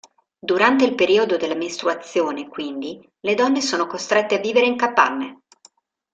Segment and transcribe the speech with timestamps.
[0.39, 5.41] Durante il periodo della mestruazione, quindi, le donne sono costrette a vivere in capanne.